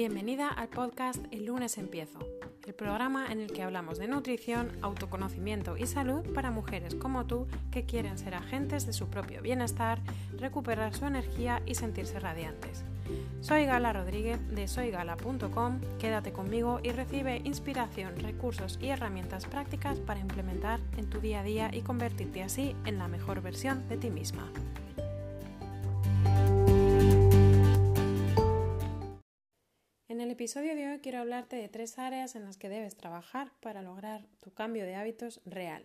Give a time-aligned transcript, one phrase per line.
[0.00, 2.20] Bienvenida al podcast El lunes empiezo,
[2.66, 7.46] el programa en el que hablamos de nutrición, autoconocimiento y salud para mujeres como tú
[7.70, 10.00] que quieren ser agentes de su propio bienestar,
[10.38, 12.82] recuperar su energía y sentirse radiantes.
[13.42, 20.20] Soy Gala Rodríguez de soygala.com, quédate conmigo y recibe inspiración, recursos y herramientas prácticas para
[20.20, 24.08] implementar en tu día a día y convertirte así en la mejor versión de ti
[24.08, 24.50] misma.
[30.40, 34.26] Episodio de hoy quiero hablarte de tres áreas en las que debes trabajar para lograr
[34.40, 35.84] tu cambio de hábitos real.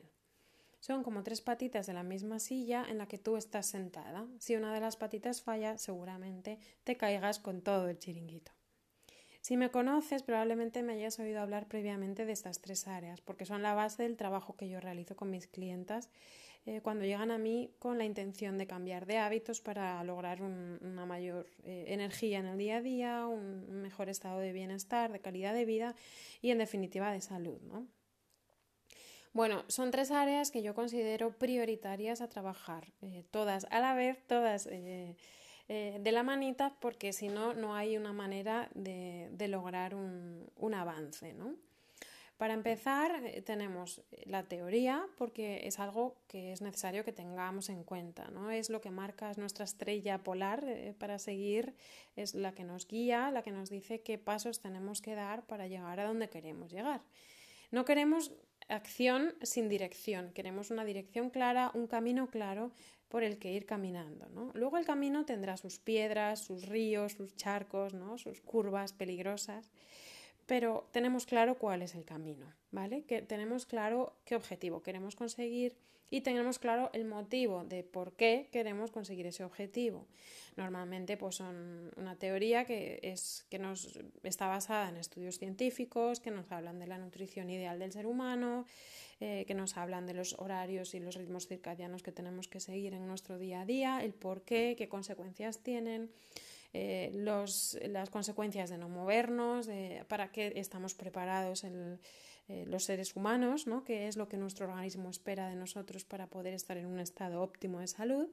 [0.80, 4.26] Son como tres patitas de la misma silla en la que tú estás sentada.
[4.40, 8.54] Si una de las patitas falla, seguramente te caigas con todo el chiringuito.
[9.42, 13.62] Si me conoces, probablemente me hayas oído hablar previamente de estas tres áreas, porque son
[13.62, 16.10] la base del trabajo que yo realizo con mis clientas
[16.68, 21.06] eh, cuando llegan a mí con la intención de cambiar de hábitos para lograr una
[21.06, 25.54] mayor eh, energía en el día a día, un, mejor estado de bienestar, de calidad
[25.54, 25.96] de vida
[26.42, 27.62] y en definitiva de salud.
[27.62, 27.86] ¿no?
[29.32, 34.26] Bueno, son tres áreas que yo considero prioritarias a trabajar, eh, todas a la vez,
[34.26, 40.74] todas de la manita, porque si no, no hay una manera de, lograr un, un
[40.74, 41.34] avance.
[41.34, 41.56] ¿no?
[42.38, 47.84] Para empezar, eh, tenemos la teoría, porque es algo que es necesario que tengamos en
[47.84, 48.52] cuenta, ¿no?
[48.52, 51.76] Es lo que marca nuestra estrella polar eh, para seguir,
[52.18, 55.68] es la que nos guía, la que nos dice qué pasos tenemos que dar para
[55.68, 57.02] llegar a donde queremos llegar.
[57.72, 58.34] No queremos
[58.68, 62.72] acción sin dirección, queremos una dirección clara, un camino claro
[63.08, 64.28] por el que ir caminando.
[64.30, 64.52] ¿no?
[64.56, 68.18] Luego el camino tendrá sus piedras, sus ríos, sus charcos, ¿no?
[68.18, 69.72] sus curvas peligrosas
[70.46, 73.04] pero tenemos claro cuál es el camino, ¿vale?
[73.04, 75.76] Que tenemos claro qué objetivo queremos conseguir
[76.10, 80.08] y tenemos claro el motivo de por qué queremos conseguir ese objetivo.
[80.56, 86.32] Normalmente, pues son una teoría que es que nos está basada en estudios científicos, que
[86.32, 88.66] nos hablan de la nutrición ideal del ser humano,
[89.20, 92.94] eh, que nos hablan de los horarios y los ritmos circadianos que tenemos que seguir
[92.94, 96.12] en nuestro día a día, el por qué, qué consecuencias tienen.
[96.78, 99.70] Eh, los, las consecuencias de no movernos,
[100.10, 103.86] para qué estamos preparados eh, los seres humanos, ¿no?
[103.86, 107.42] qué es lo que nuestro organismo espera de nosotros para poder estar en un estado
[107.42, 108.28] óptimo de salud.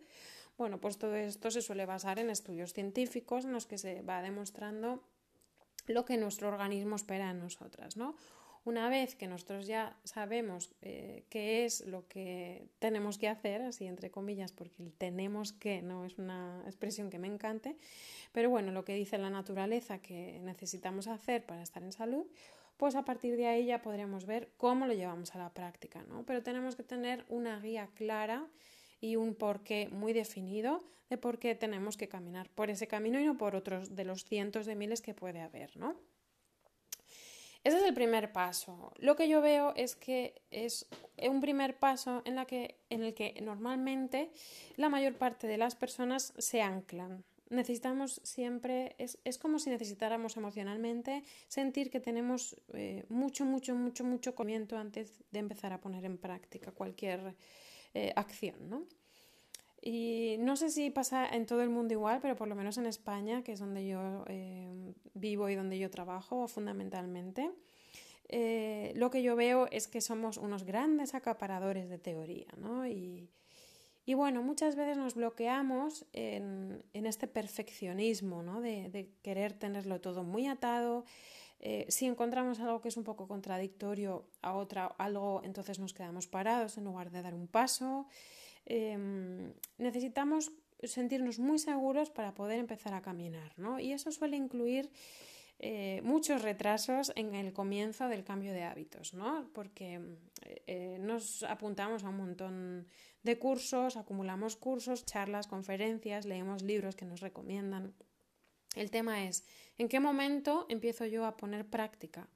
[0.58, 4.22] Bueno, pues todo esto se suele basar en estudios científicos en los que se va
[4.22, 5.04] demostrando
[5.86, 8.16] lo que nuestro organismo espera de nosotras, ¿no?
[8.64, 13.86] Una vez que nosotros ya sabemos eh, qué es lo que tenemos que hacer, así
[13.86, 17.76] entre comillas, porque el tenemos que no es una expresión que me encante,
[18.30, 22.24] pero bueno, lo que dice la naturaleza que necesitamos hacer para estar en salud,
[22.76, 26.24] pues a partir de ahí ya podremos ver cómo lo llevamos a la práctica, ¿no?
[26.24, 28.46] Pero tenemos que tener una guía clara
[29.00, 33.24] y un porqué muy definido de por qué tenemos que caminar por ese camino y
[33.24, 35.96] no por otros de los cientos de miles que puede haber, ¿no?
[37.64, 38.92] Ese es el primer paso.
[38.98, 40.88] Lo que yo veo es que es
[41.28, 44.30] un primer paso en, el que normalmente
[44.76, 47.24] la mayor parte de las personas se anclan.
[47.50, 54.04] Necesitamos siempre, es, es como si necesitáramos emocionalmente sentir que tenemos eh, mucho, mucho, mucho,
[54.04, 57.36] mucho comienzo antes de empezar a poner en práctica cualquier
[57.94, 58.86] eh, acción, ¿no?
[59.84, 62.86] Y no sé si pasa en todo el mundo igual, pero por lo menos en
[62.86, 67.50] España, que es donde yo eh, vivo y donde yo trabajo fundamentalmente,
[68.28, 72.86] eh, lo que yo veo es que somos unos grandes acaparadores de teoría, ¿no?
[72.86, 73.28] Y,
[74.06, 78.60] y bueno, muchas veces nos bloqueamos en, en este perfeccionismo, ¿no?
[78.60, 81.04] De, querer tenerlo todo muy atado.
[81.60, 86.26] Eh, si encontramos algo que es un poco contradictorio a otra, algo, entonces nos quedamos
[86.26, 88.06] parados en lugar de dar un paso.
[88.66, 90.52] Em, necesitamos
[90.82, 93.78] sentirnos muy seguros para poder empezar a caminar, ¿no?
[93.78, 94.90] Y eso suele incluir
[95.58, 99.48] eh, muchos retrasos en el comienzo del cambio de hábitos, ¿no?
[99.52, 100.00] Porque
[100.66, 102.88] eh, nos apuntamos a un montón
[103.22, 107.94] de cursos, acumulamos cursos, charlas, conferencias, leemos libros que nos recomiendan.
[108.74, 109.44] El tema es,
[109.78, 112.28] ¿en qué momento empiezo yo a poner práctica?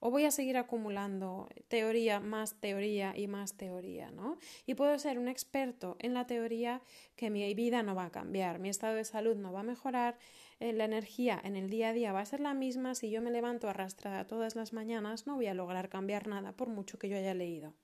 [0.00, 4.38] O voy a seguir acumulando teoría más teoría y más teoría, ¿no?
[4.66, 6.80] Y puedo ser un experto en la teoría
[7.16, 10.18] que mi vida no va a cambiar, mi estado de salud no va a mejorar,
[10.58, 13.22] eh, la energía en el día a día va a ser la misma, si yo
[13.22, 17.08] me levanto arrastrada todas las mañanas no voy a lograr cambiar nada por mucho que
[17.08, 17.74] yo haya leído.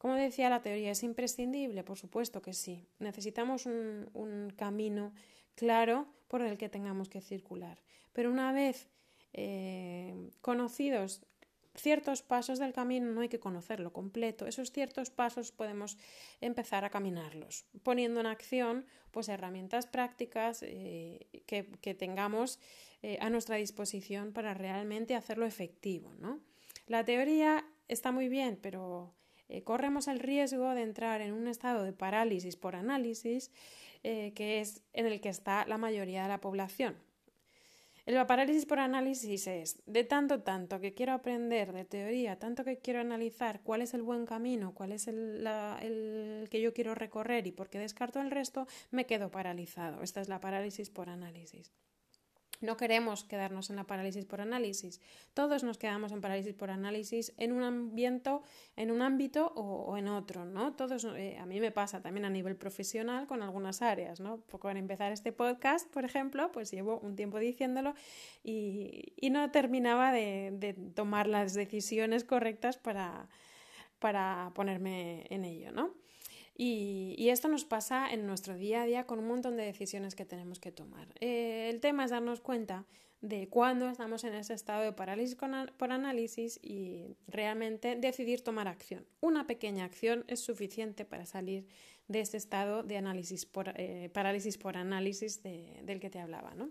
[0.00, 2.86] Como decía, la teoría es imprescindible, por supuesto que sí.
[3.00, 5.12] Necesitamos un, camino
[5.56, 7.82] claro por el que tengamos que circular.
[8.14, 8.88] Pero una vez
[9.34, 11.20] eh, conocidos
[11.74, 14.46] ciertos pasos del camino no hay que conocerlo completo.
[14.46, 15.98] Esos ciertos pasos podemos
[16.40, 22.60] empezar a caminarlos, poniendo en acción pues herramientas prácticas eh, que, tengamos
[23.02, 26.14] eh, a nuestra disposición para realmente hacerlo efectivo.
[26.18, 26.40] ¿no?
[26.86, 29.12] La teoría está muy bien, pero
[29.48, 33.50] eh, corremos el riesgo de entrar en un estado de parálisis por análisis,
[34.02, 36.96] que es en el que está la mayoría de la población.
[38.10, 42.78] El parálisis por análisis es de tanto, tanto que quiero aprender de teoría, tanto que
[42.78, 45.46] quiero analizar cuál es el buen camino, cuál es el,
[45.80, 50.02] el, que yo quiero recorrer y por qué descarto el resto, me quedo paralizado.
[50.02, 51.70] Esta es la parálisis por análisis.
[52.60, 55.00] No queremos quedarnos en la parálisis por análisis.
[55.32, 58.30] Todos nos quedamos en parálisis por análisis en un ambiente,
[58.76, 60.74] en un ámbito o, en otro, ¿no?
[60.74, 64.40] Todos, eh, a mí me pasa también a nivel profesional con algunas áreas, ¿no?
[64.40, 67.94] Para empezar este podcast, por ejemplo, pues llevo un tiempo diciéndolo
[68.44, 73.28] y, no terminaba de, de, tomar las decisiones correctas para,
[74.00, 75.99] para ponerme en ello, ¿no?
[76.62, 80.26] Y, esto nos pasa en nuestro día a día con un montón de decisiones que
[80.26, 81.08] tenemos que tomar.
[81.18, 82.84] Eh, el tema es darnos cuenta
[83.22, 89.06] de cuándo estamos en ese estado de parálisis por análisis y realmente decidir tomar acción.
[89.22, 91.66] Una pequeña acción es suficiente para salir
[92.08, 96.54] de este estado de análisis por, eh, parálisis por análisis del que te hablaba.
[96.54, 96.68] ¿no?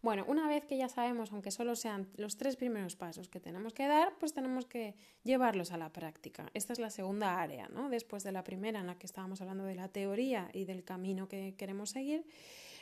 [0.00, 3.72] Bueno, una vez que ya sabemos, aunque solo sean los tres primeros pasos que tenemos
[3.72, 6.50] que dar, pues tenemos que llevarlos a la práctica.
[6.54, 7.88] Esta es la segunda área, ¿no?
[7.88, 11.26] Después de la primera en la que estábamos hablando de la teoría y del camino
[11.26, 12.24] que queremos seguir.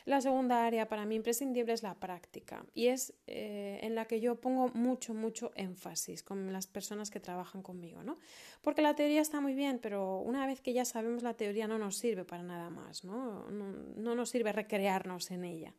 [0.04, 4.20] La segunda área para mí imprescindible es la práctica y es eh, en la que
[4.20, 8.18] yo pongo mucho, mucho énfasis con las personas que trabajan conmigo, ¿no?
[8.62, 11.76] Porque la teoría está muy bien, pero una vez que ya sabemos la teoría no
[11.78, 13.50] nos sirve para nada más, ¿no?
[13.50, 15.74] No, no nos sirve recrearnos en ella.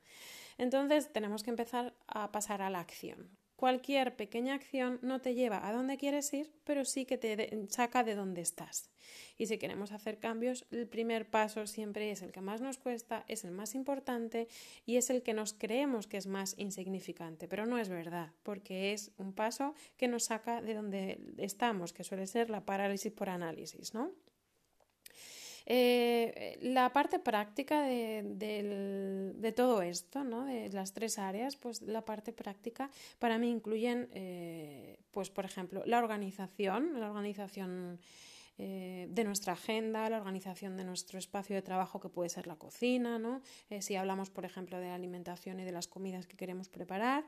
[0.57, 3.37] Entonces tenemos que empezar a pasar a la acción.
[3.57, 8.03] Cualquier pequeña acción no te lleva a donde quieres ir, pero sí que te saca
[8.03, 8.91] de donde estás.
[9.35, 13.25] Y si queremos hacer cambios, el primer paso siempre es el que más nos cuesta,
[13.27, 14.47] es el más importante
[14.85, 18.93] y es el que nos creemos que es más insignificante, pero no es verdad, porque
[18.93, 23.27] es un paso que nos saca de donde estamos, que suele ser la parálisis por
[23.27, 24.11] análisis, ¿no?
[25.69, 30.45] Eh, la parte práctica de, todo esto, ¿no?
[30.45, 35.83] de las tres áreas, pues la parte práctica para mí incluyen, eh, pues por ejemplo,
[35.85, 37.99] la organización, la organización
[38.57, 42.55] eh, de nuestra agenda, la organización de nuestro espacio de trabajo que puede ser la
[42.55, 43.41] cocina, ¿no?
[43.81, 47.25] si hablamos, por ejemplo, de la alimentación y de las comidas que queremos preparar,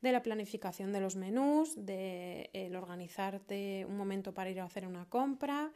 [0.00, 4.86] de la planificación de los menús, de el organizarte un momento para ir a hacer
[4.86, 5.72] una compra,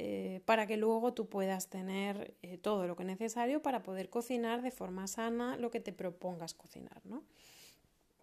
[0.00, 4.08] eh, para que luego tú puedas tener eh, todo lo que es necesario para poder
[4.10, 7.00] cocinar de forma sana lo que te propongas cocinar.
[7.04, 7.24] ¿no?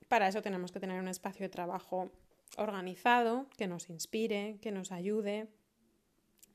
[0.07, 2.11] Para eso tenemos que tener un espacio de trabajo
[2.57, 5.49] organizado, que nos inspire, que nos ayude,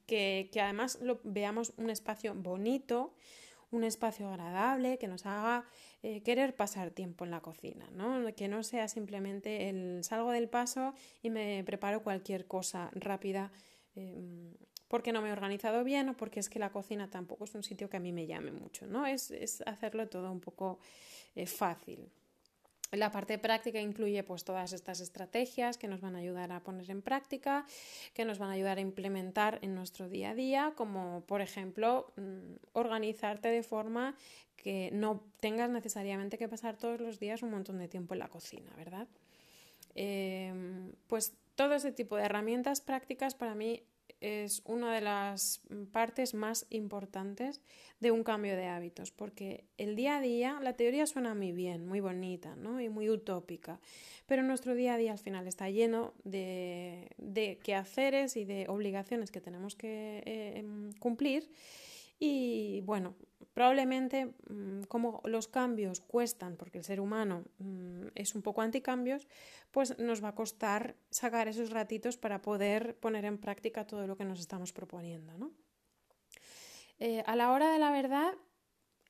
[0.07, 3.13] que, además lo, veamos un espacio bonito,
[3.71, 5.67] un espacio agradable, que nos haga
[6.03, 8.25] eh, querer pasar tiempo en la cocina, ¿no?
[8.35, 13.53] que no sea simplemente el salgo del paso y me preparo cualquier cosa rápida
[13.95, 14.55] em,
[14.91, 17.63] porque no me he organizado bien o porque es que la cocina tampoco es un
[17.63, 19.07] sitio que a mí me llame mucho, ¿no?
[19.07, 19.33] Es,
[19.65, 20.81] hacerlo todo un poco
[21.37, 22.11] eh, fácil.
[22.91, 26.91] La parte práctica incluye pues todas estas estrategias que nos van a ayudar a poner
[26.91, 27.65] en práctica,
[28.15, 32.13] que nos van a ayudar a implementar en nuestro día a día, como por ejemplo
[32.17, 34.17] mm, organizarte de forma
[34.57, 38.29] que no tengas necesariamente que pasar todos los días un montón de tiempo en la
[38.29, 39.07] cocina, ¿verdad?
[39.95, 43.85] Em, pues todo ese tipo de herramientas prácticas para mí
[44.21, 45.61] es una de las
[45.93, 47.61] partes más importantes
[48.01, 51.87] de un cambio de hábitos, porque el día a día, la teoría suena muy bien,
[51.87, 52.81] muy bonita ¿no?
[52.81, 53.81] y muy utópica,
[54.27, 59.31] pero nuestro día a día al final está lleno de, de quehaceres y de obligaciones
[59.31, 61.51] que tenemos que eh, em, cumplir
[62.21, 63.15] y bueno,
[63.55, 69.27] probablemente mm, como los cambios cuestan, porque el ser humano mm, es un poco anticambios,
[69.71, 74.17] pues nos va a costar sacar esos ratitos para poder poner en práctica todo lo
[74.17, 75.37] que nos estamos proponiendo.
[75.39, 75.51] ¿no?
[76.99, 78.35] Eh, a la hora de la verdad,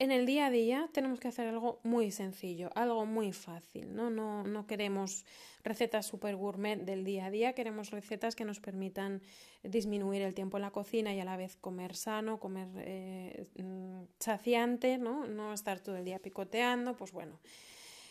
[0.01, 4.09] en el día a día tenemos que hacer algo muy sencillo, algo muy fácil, ¿no?
[4.09, 5.27] No, no queremos
[5.63, 9.21] recetas super gourmet del día a día, queremos recetas que nos permitan
[9.63, 14.05] disminuir el tiempo en la cocina y a la vez comer sano, comer eh, mm,
[14.19, 15.27] saciante, ¿no?
[15.27, 17.39] No estar todo el día picoteando, pues bueno,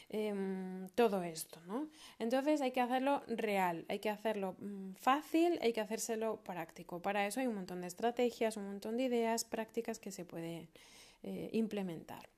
[0.10, 1.88] em, todo esto, ¿no?
[2.19, 7.01] Entonces hay que hacerlo real, hay que hacerlo mm, fácil, hay que hacérselo práctico.
[7.01, 10.69] Para eso hay un montón de estrategias, un montón de ideas prácticas que se pueden
[11.23, 12.29] eh, implementar.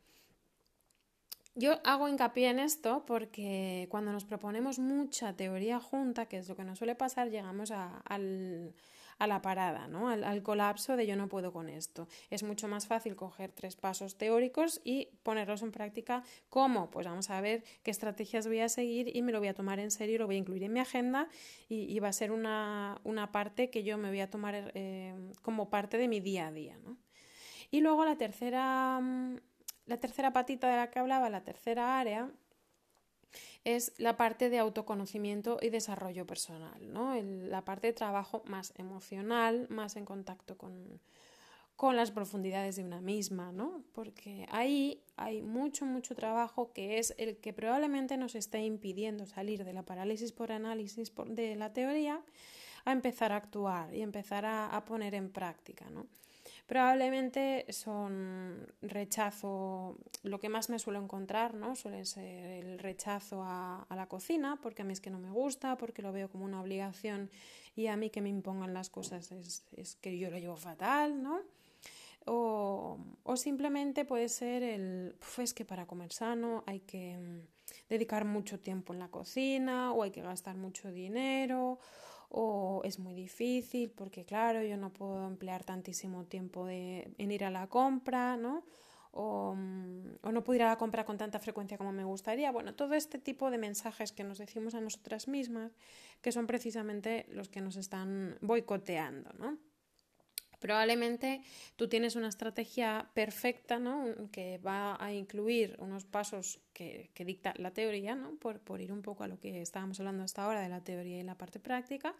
[1.53, 6.55] Yo hago hincapié en esto porque cuando nos proponemos mucha teoría junta, que es lo
[6.55, 8.01] que nos suele pasar, llegamos a
[9.27, 10.07] la parada, ¿no?
[10.07, 12.07] Al, colapso de yo no puedo con esto.
[12.29, 16.23] Es mucho más fácil coger tres pasos teóricos y ponerlos en práctica.
[16.49, 16.89] ¿Cómo?
[16.89, 19.79] Pues vamos a ver qué estrategias voy a seguir y me lo voy a tomar
[19.79, 21.27] en serio, lo voy a incluir en mi agenda
[21.67, 23.01] y, va a ser una,
[23.33, 26.77] parte que yo me voy a tomar eh, como parte de mi día a día,
[26.77, 26.97] ¿no?
[27.71, 29.37] Y luego la tercera, mm,
[29.87, 32.29] la tercera patita de la que hablaba, la tercera área,
[33.63, 37.15] es la parte de autoconocimiento y desarrollo personal, ¿no?
[37.21, 40.99] la parte de trabajo más emocional, más en contacto con,
[41.75, 43.83] con las profundidades de una misma, ¿no?
[43.93, 49.63] Porque ahí hay mucho, mucho trabajo que es el que probablemente nos esté impidiendo salir
[49.63, 52.21] de la parálisis por análisis de la teoría
[52.85, 56.07] a empezar a actuar y empezar a, a poner en práctica, ¿no?
[56.71, 61.75] Probablemente son rechazo, lo que más me suelo encontrar, ¿no?
[61.75, 65.77] Suele ser el rechazo a, la cocina, porque a mí es que no me gusta,
[65.77, 67.29] porque lo veo como una obligación
[67.75, 71.21] y a mí que me impongan las cosas es, es que yo lo llevo fatal,
[71.21, 71.41] ¿no?
[72.25, 77.39] O, o, simplemente puede ser el, es que para comer sano hay que mm,
[77.89, 81.79] dedicar mucho tiempo en la cocina o hay que gastar mucho dinero
[82.31, 87.43] o es muy difícil porque claro, yo no puedo emplear tantísimo tiempo de, en ir
[87.43, 88.63] a la compra, ¿no?
[89.11, 92.51] O, mm, o, no puedo ir a la compra con tanta frecuencia como me gustaría.
[92.51, 95.73] Bueno, todo este tipo de mensajes que nos decimos a nosotras mismas,
[96.21, 99.57] que son precisamente los que nos están boicoteando, ¿no?
[100.61, 101.41] Probablemente
[101.75, 104.05] tú tienes una estrategia perfecta, ¿no?
[104.31, 108.35] Que va a incluir unos pasos que, dicta la teoría, ¿no?
[108.35, 111.23] Por, ir un poco a lo que estábamos hablando hasta ahora de la teoría y
[111.23, 112.13] la parte práctica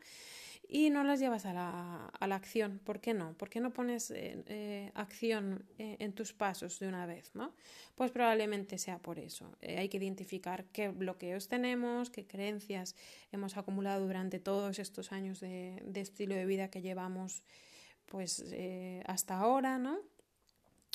[0.67, 2.79] y no las llevas a la, acción.
[2.83, 3.33] ¿Por qué no?
[3.37, 7.29] ¿Por qué no pones eh, eh, acción eh, en tus pasos de una vez?
[7.35, 7.53] ¿no?
[7.93, 9.55] Pues probablemente sea por eso.
[9.61, 12.95] hay que identificar qué bloqueos tenemos, qué creencias
[13.31, 17.43] hemos acumulado durante todos estos años de estilo de vida que llevamos
[18.11, 19.99] pues eh, hasta ahora, ¿no?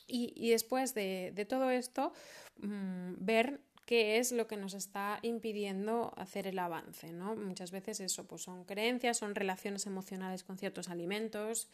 [0.08, 2.12] Y, después de, todo esto,
[2.58, 7.34] mm, ver qué es lo que nos está impidiendo hacer el avance, ¿no?
[7.34, 11.68] Muchas veces eso, pues son creencias, son relaciones emocionales con ciertos alimentos,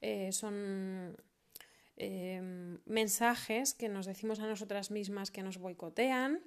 [0.00, 1.16] eh, son
[1.96, 6.40] em, mensajes que nos decimos a nosotras mismas que nos boicotean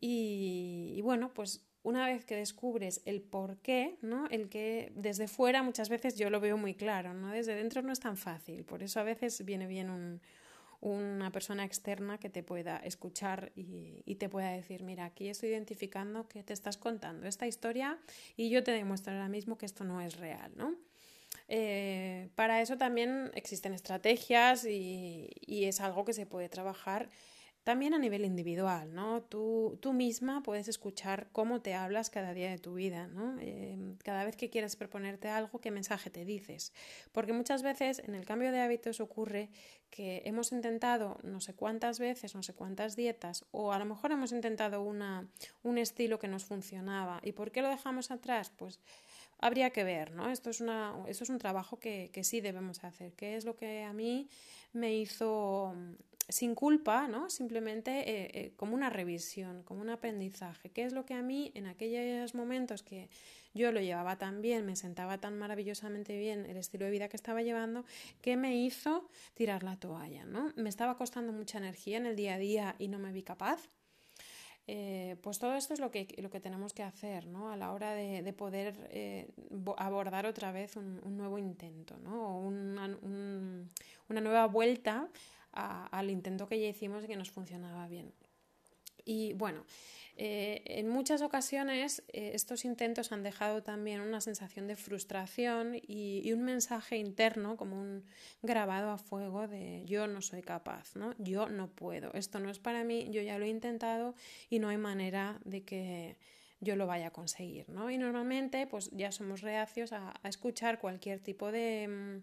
[0.00, 4.26] y bueno, pues una vez que descubres el por qué, ¿no?
[4.30, 7.30] El que desde fuera muchas veces yo lo veo muy claro, ¿no?
[7.30, 10.20] Desde dentro no es tan fácil, por eso a veces viene bien
[10.80, 16.26] una persona externa que te pueda escuchar y, te pueda decir, mira, aquí estoy identificando
[16.26, 17.98] que te estás contando esta historia
[18.34, 20.74] y yo te demuestro ahora mismo que esto no es real, ¿no?
[21.48, 27.10] Eh, para eso también existen estrategias y, y es algo que se puede trabajar
[27.64, 29.22] también a nivel individual, ¿no?
[29.22, 33.40] Tú, tú misma puedes escuchar cómo te hablas cada día de tu vida, ¿no?
[33.40, 36.74] Em, cada vez que quieres proponerte algo, qué mensaje te dices.
[37.12, 39.48] Porque muchas veces en el cambio de hábitos ocurre
[39.88, 44.12] que hemos intentado no sé cuántas veces, no sé cuántas dietas, o a lo mejor
[44.12, 45.26] hemos intentado una,
[45.62, 47.20] un estilo que nos funcionaba.
[47.22, 48.52] ¿Y por qué lo dejamos atrás?
[48.54, 48.78] Pues
[49.38, 50.30] habría que ver, ¿no?
[50.30, 53.14] Esto es, una, esto es un trabajo que, que sí debemos hacer.
[53.14, 54.28] ¿Qué es lo que a mí
[54.74, 55.74] me hizo
[56.28, 57.28] sin culpa, ¿no?
[57.28, 60.70] Simplemente eh, eh, como una revisión, como un aprendizaje.
[60.70, 63.08] ¿Qué es lo que a mí en aquellos momentos que
[63.52, 67.16] yo lo llevaba tan bien, me sentaba tan maravillosamente bien el estilo de vida que
[67.16, 67.84] estaba llevando,
[68.20, 70.52] que me hizo tirar la toalla, ¿no?
[70.56, 73.68] Me estaba costando mucha energía en el día a día y no me vi capaz.
[74.66, 77.52] Eh, pues todo esto es lo que, lo que tenemos que hacer ¿no?
[77.52, 79.28] a la hora de, poder
[79.76, 82.38] abordar otra vez un, nuevo intento ¿no?
[82.38, 82.98] o una,
[84.08, 85.10] una nueva vuelta
[85.54, 88.12] al intento que ya hicimos y que nos funcionaba bien.
[89.04, 89.64] Y bueno,
[90.16, 96.32] eh, en muchas ocasiones eh, estos intentos han dejado también una sensación de frustración y,
[96.32, 98.04] un mensaje interno como un
[98.42, 101.14] grabado a fuego de yo no soy capaz, ¿no?
[101.18, 104.14] Yo no puedo, esto no es para mí, yo ya lo he intentado
[104.48, 106.16] y no hay manera de que
[106.60, 107.90] yo lo vaya a conseguir, ¿no?
[107.90, 112.22] Y normalmente pues ya somos reacios a escuchar cualquier tipo de mm,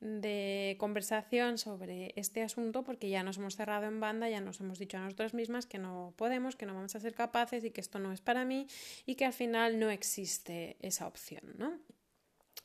[0.00, 4.78] de conversación sobre este asunto porque ya nos hemos cerrado en banda, ya nos hemos
[4.78, 7.80] dicho a nosotras mismas que no podemos, que no vamos a ser capaces y que
[7.80, 8.66] esto no es para mí
[9.06, 11.78] y que al final no existe esa opción, ¿no?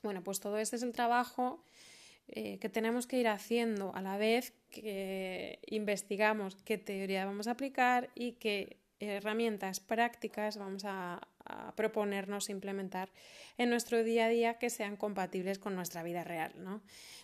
[0.03, 1.63] Bueno, pues todo este es el trabajo
[2.27, 7.51] eh, que tenemos que ir haciendo a la vez que investigamos qué teoría vamos a
[7.51, 11.27] aplicar y qué herramientas prácticas vamos a,
[11.75, 13.09] proponernos implementar
[13.57, 16.53] en nuestro día a día que sean compatibles con nuestra vida real.
[16.57, 16.81] ¿no?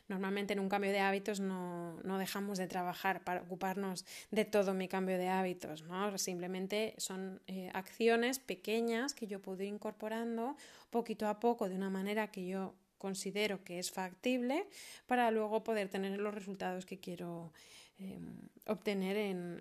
[0.08, 4.88] Normalmente en un cambio de hábitos no, dejamos de trabajar para ocuparnos de todo mi
[4.88, 5.84] cambio de hábitos.
[5.84, 6.18] ¿no?
[6.18, 10.56] Simplemente son eh, acciones pequeñas que yo puedo ir incorporando
[10.90, 14.68] poquito a poco de una manera que yo considero que es factible
[15.08, 17.54] para luego poder tener los resultados que quiero
[18.00, 19.60] Em, obtener en,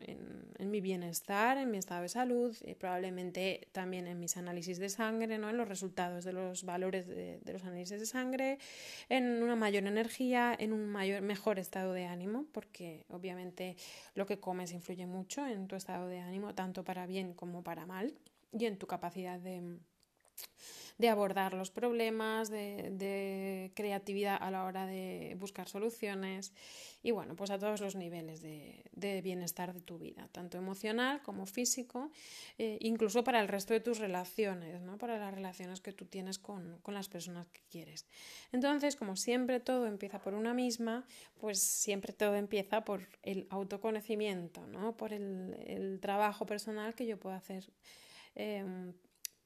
[0.70, 5.38] mi bienestar, en mi estado de salud, y probablemente también en mis análisis de sangre,
[5.38, 5.48] ¿no?
[5.48, 8.58] en los resultados de los valores de, los análisis de sangre,
[9.08, 13.76] en una mayor energía, en un mayor, mejor estado de ánimo, porque obviamente
[14.14, 17.86] lo que comes influye mucho en tu estado de ánimo, tanto para bien como para
[17.86, 18.14] mal,
[18.52, 19.78] y en tu capacidad de
[20.98, 26.52] de abordar los problemas, de, creatividad a la hora de buscar soluciones
[27.02, 31.46] y bueno, pues a todos los niveles de, bienestar de tu vida, tanto emocional como
[31.46, 32.10] físico,
[32.58, 34.98] eh, incluso para el resto de tus relaciones, ¿no?
[34.98, 38.06] para las relaciones que tú tienes con, las personas que quieres.
[38.50, 41.06] Entonces, como siempre todo empieza por una misma,
[41.38, 44.96] pues siempre todo empieza por el autoconocimiento, ¿no?
[44.96, 47.70] por el, trabajo personal que yo puedo hacer.
[48.34, 48.92] Em,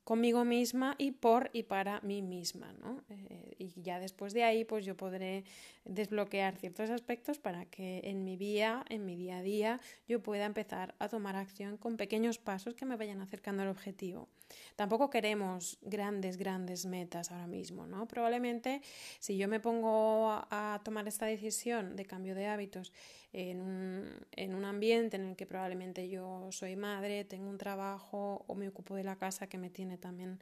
[0.04, 3.02] conmigo misma y por y para mí misma, ¿no?
[3.08, 5.44] Eh, y ya después de ahí, pues yo podré
[5.84, 10.44] desbloquear ciertos aspectos para que en mi día, en mi día a día, yo pueda
[10.44, 14.28] empezar a tomar acción con pequeños pasos que me vayan acercando al objetivo.
[14.76, 18.06] Tampoco queremos grandes, grandes metas ahora mismo, ¿no?
[18.06, 18.82] Probablemente
[19.18, 22.92] si yo me pongo a, tomar esta decisión de cambio de hábitos
[23.32, 28.44] en un, en un ambiente en el que probablemente yo soy madre, tengo un trabajo
[28.46, 30.40] o me ocupo de la casa que me tiene también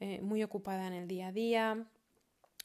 [0.00, 1.86] eh, muy ocupada en el día a día,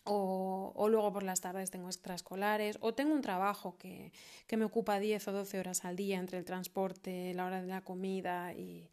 [0.06, 4.12] o, o, luego por las tardes tengo extraescolares, o tengo un trabajo que,
[4.48, 7.68] que, me ocupa 10 o 12 horas al día entre el transporte, la hora de
[7.68, 8.90] la comida y,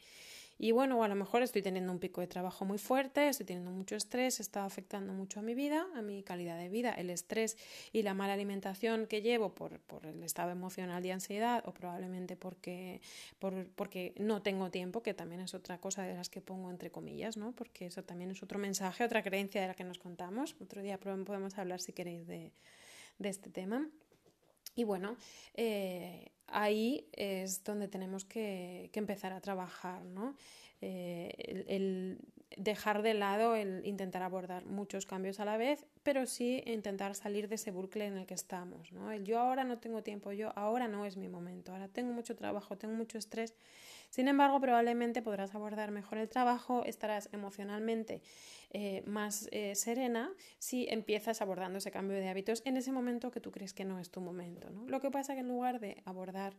[0.58, 3.70] y bueno, a lo mejor estoy teniendo un pico de trabajo muy fuerte, estoy teniendo
[3.70, 7.56] mucho estrés, está afectando mucho a mi vida, a mi calidad de vida, el estrés
[7.92, 12.36] y la mala alimentación que llevo por, por el estado emocional de ansiedad o probablemente
[12.36, 13.00] porque,
[13.38, 16.90] por, porque no tengo tiempo, que también es otra cosa de las que pongo entre
[16.90, 17.52] comillas, ¿no?
[17.52, 20.56] Porque eso también es otro mensaje, otra creencia de la que nos contamos.
[20.60, 22.52] Otro día podemos hablar si queréis de,
[23.18, 23.88] de este tema.
[24.74, 25.16] Y bueno,
[25.54, 30.36] eh, ahí es donde tenemos que, empezar a trabajar, ¿no?
[30.80, 32.18] Eh, el,
[32.56, 37.48] dejar de lado el intentar abordar muchos cambios a la vez, pero sí intentar salir
[37.48, 39.10] de ese bucle en el que estamos, ¿no?
[39.10, 42.36] El yo ahora no tengo tiempo, yo ahora no es mi momento, ahora tengo mucho
[42.36, 43.54] trabajo, tengo mucho estrés.
[44.12, 48.20] Sin embargo, probablemente podrás abordar mejor el trabajo, estarás emocionalmente
[48.68, 53.40] eh, más eh, serena si empiezas abordando ese cambio de hábitos en ese momento que
[53.40, 54.68] tú crees que no es tu momento.
[54.68, 54.86] ¿no?
[54.86, 56.54] Lo que pasa es que en lugar de abordar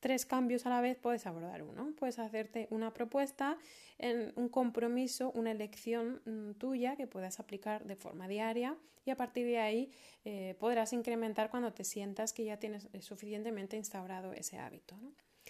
[0.00, 1.92] tres cambios a la vez, puedes abordar uno.
[1.94, 3.58] Puedes hacerte una propuesta,
[3.98, 9.16] en un compromiso, una elección mm, tuya que puedas aplicar de forma diaria y a
[9.16, 9.92] partir de ahí
[10.24, 14.96] eh, podrás incrementar cuando te sientas que ya tienes suficientemente instaurado ese hábito.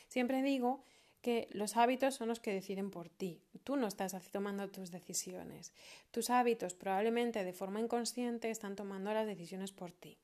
[0.09, 0.83] Siempre digo
[1.25, 3.41] que los hábitos son los que deciden por ti.
[3.65, 5.73] Tú no estás tomando tus decisiones.
[6.11, 10.19] Tus hábitos probablemente de forma inconsciente están tomando las decisiones por ti.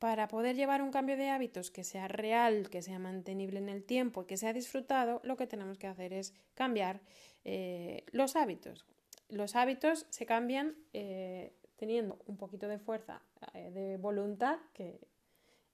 [0.00, 3.84] Para poder llevar un cambio de hábitos que sea real, que sea mantenible en el
[3.84, 7.00] tiempo y que sea disfrutado, lo que tenemos que hacer es cambiar
[7.44, 8.84] eh, los hábitos.
[9.28, 14.98] Los hábitos se cambian eh, teniendo un poquito de fuerza eh, de voluntad, que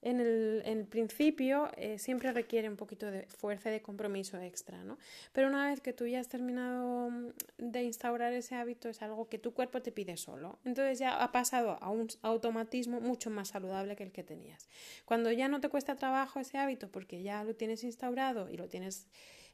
[0.01, 4.97] en el, principio eh, siempre requiere un poquito de fuerza y de compromiso extra, ¿no?
[5.31, 9.29] Pero una vez que tú ya has terminado mm, de instaurar ese hábito, es algo
[9.29, 10.57] que tu cuerpo te pide solo.
[10.65, 14.67] Entonces ya ha pasado a un automatismo mucho más saludable que el que tenías.
[15.05, 18.67] Cuando ya no te cuesta trabajo ese hábito porque ya lo tienes instaurado y lo
[18.67, 19.07] tienes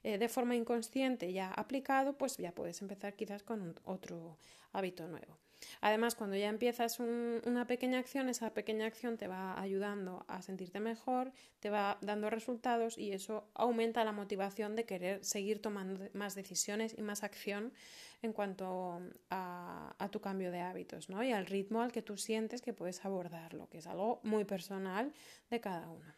[0.04, 4.38] eh, de forma inconsciente ya aplicado, pues ya puedes empezar quizás con otro
[4.72, 5.38] hábito nuevo.
[5.82, 10.80] Además, cuando ya empiezas una pequeña acción, esa pequeña acción te va ayudando a sentirte
[10.80, 16.36] mejor, te va dando resultados y eso aumenta la motivación de querer seguir tomando más
[16.36, 17.74] decisiones y más acción
[18.22, 19.00] en cuanto
[19.30, 21.24] a, a tu cambio de hábitos ¿no?
[21.24, 25.14] y al ritmo al que tú sientes que puedes abordarlo, que es algo muy personal
[25.50, 26.18] de cada uno.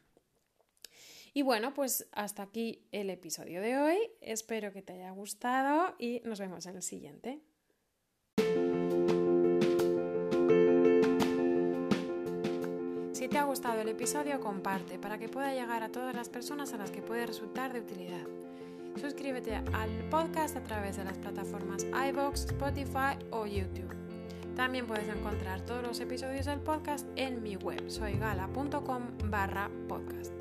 [1.34, 3.98] Y bueno, pues hasta aquí el episodio de hoy.
[4.22, 7.40] Espero que te haya gustado y nos vemos en el siguiente.
[13.20, 16.72] Si te ha gustado el episodio, comparte para que pueda llegar a todas las personas
[16.72, 18.26] a las que puede resultar de utilidad.
[18.96, 23.94] Suscríbete al podcast a través de las plataformas iBox, Spotify o YouTube.
[24.56, 30.32] También puedes encontrar todos los episodios del podcast en mi web soygala.com barra podcast.